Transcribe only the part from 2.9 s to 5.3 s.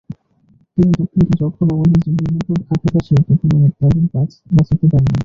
আসে, তখন তাদের বাঁচাতে পারি না।